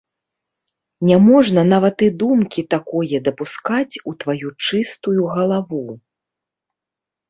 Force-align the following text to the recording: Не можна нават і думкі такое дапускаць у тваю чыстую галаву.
Не 1.09 1.17
можна 1.27 1.61
нават 1.73 1.97
і 2.07 2.09
думкі 2.25 2.65
такое 2.75 3.23
дапускаць 3.31 3.95
у 4.11 4.17
тваю 4.27 4.47
чыстую 4.65 5.21
галаву. 5.39 5.83